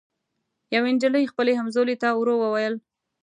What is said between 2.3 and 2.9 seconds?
ووېل